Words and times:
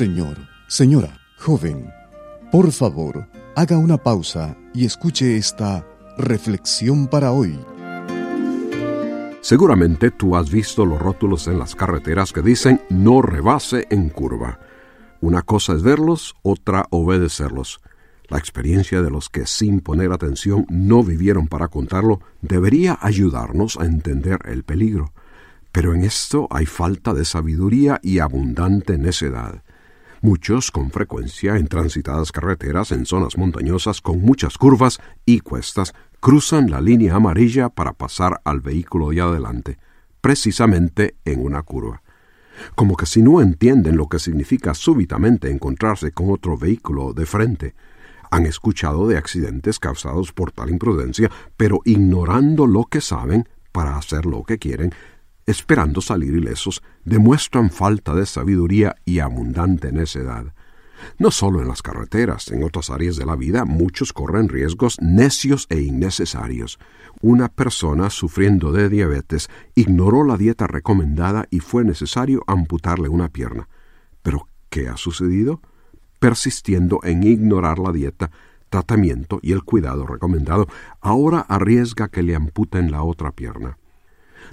Señor, 0.00 0.38
señora, 0.66 1.20
joven, 1.36 1.92
por 2.50 2.72
favor, 2.72 3.28
haga 3.54 3.76
una 3.76 3.98
pausa 3.98 4.56
y 4.72 4.86
escuche 4.86 5.36
esta 5.36 5.86
reflexión 6.16 7.06
para 7.06 7.32
hoy. 7.32 7.60
Seguramente 9.42 10.10
tú 10.10 10.36
has 10.36 10.50
visto 10.50 10.86
los 10.86 10.98
rótulos 10.98 11.48
en 11.48 11.58
las 11.58 11.74
carreteras 11.74 12.32
que 12.32 12.40
dicen 12.40 12.80
no 12.88 13.20
rebase 13.20 13.88
en 13.90 14.08
curva. 14.08 14.58
Una 15.20 15.42
cosa 15.42 15.74
es 15.74 15.82
verlos, 15.82 16.34
otra 16.40 16.86
obedecerlos. 16.88 17.82
La 18.28 18.38
experiencia 18.38 19.02
de 19.02 19.10
los 19.10 19.28
que 19.28 19.44
sin 19.44 19.80
poner 19.80 20.12
atención 20.12 20.64
no 20.70 21.02
vivieron 21.02 21.46
para 21.46 21.68
contarlo 21.68 22.20
debería 22.40 22.98
ayudarnos 23.02 23.76
a 23.76 23.84
entender 23.84 24.38
el 24.46 24.64
peligro. 24.64 25.12
Pero 25.72 25.92
en 25.92 26.04
esto 26.04 26.48
hay 26.50 26.64
falta 26.64 27.12
de 27.12 27.26
sabiduría 27.26 28.00
y 28.02 28.20
abundante 28.20 28.96
necedad. 28.96 29.62
Muchos, 30.22 30.70
con 30.70 30.90
frecuencia, 30.90 31.56
en 31.56 31.66
transitadas 31.66 32.30
carreteras 32.30 32.92
en 32.92 33.06
zonas 33.06 33.38
montañosas 33.38 34.02
con 34.02 34.20
muchas 34.20 34.58
curvas 34.58 35.00
y 35.24 35.40
cuestas, 35.40 35.94
cruzan 36.20 36.70
la 36.70 36.82
línea 36.82 37.14
amarilla 37.14 37.70
para 37.70 37.94
pasar 37.94 38.42
al 38.44 38.60
vehículo 38.60 39.08
de 39.08 39.22
adelante, 39.22 39.78
precisamente 40.20 41.14
en 41.24 41.40
una 41.40 41.62
curva. 41.62 42.02
Como 42.74 42.96
que 42.96 43.06
si 43.06 43.22
no 43.22 43.40
entienden 43.40 43.96
lo 43.96 44.08
que 44.08 44.18
significa 44.18 44.74
súbitamente 44.74 45.50
encontrarse 45.50 46.12
con 46.12 46.30
otro 46.30 46.58
vehículo 46.58 47.14
de 47.14 47.24
frente, 47.24 47.74
han 48.30 48.44
escuchado 48.44 49.08
de 49.08 49.16
accidentes 49.16 49.78
causados 49.78 50.32
por 50.32 50.52
tal 50.52 50.68
imprudencia, 50.68 51.30
pero 51.56 51.80
ignorando 51.86 52.66
lo 52.66 52.84
que 52.84 53.00
saben 53.00 53.48
para 53.72 53.96
hacer 53.96 54.26
lo 54.26 54.44
que 54.44 54.58
quieren, 54.58 54.92
esperando 55.50 56.00
salir 56.00 56.34
ilesos, 56.34 56.82
demuestran 57.04 57.70
falta 57.70 58.14
de 58.14 58.26
sabiduría 58.26 58.96
y 59.04 59.18
abundante 59.18 59.92
necedad. 59.92 60.54
No 61.18 61.30
solo 61.30 61.60
en 61.60 61.68
las 61.68 61.82
carreteras, 61.82 62.48
en 62.48 62.62
otras 62.62 62.90
áreas 62.90 63.16
de 63.16 63.26
la 63.26 63.36
vida 63.36 63.64
muchos 63.64 64.12
corren 64.12 64.48
riesgos 64.48 64.98
necios 65.00 65.66
e 65.70 65.80
innecesarios. 65.80 66.78
Una 67.22 67.48
persona 67.48 68.10
sufriendo 68.10 68.72
de 68.72 68.88
diabetes 68.88 69.48
ignoró 69.74 70.24
la 70.24 70.36
dieta 70.36 70.66
recomendada 70.66 71.46
y 71.50 71.60
fue 71.60 71.84
necesario 71.84 72.42
amputarle 72.46 73.08
una 73.08 73.28
pierna. 73.28 73.68
Pero, 74.22 74.46
¿qué 74.68 74.88
ha 74.88 74.96
sucedido? 74.96 75.60
Persistiendo 76.18 77.00
en 77.02 77.22
ignorar 77.22 77.78
la 77.78 77.92
dieta, 77.92 78.30
tratamiento 78.68 79.40
y 79.42 79.52
el 79.52 79.64
cuidado 79.64 80.06
recomendado, 80.06 80.68
ahora 81.00 81.40
arriesga 81.40 82.08
que 82.08 82.22
le 82.22 82.34
amputen 82.34 82.90
la 82.90 83.02
otra 83.02 83.32
pierna. 83.32 83.79